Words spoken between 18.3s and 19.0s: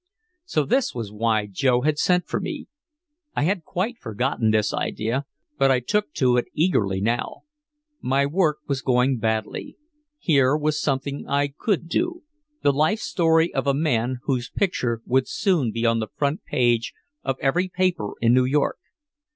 New York.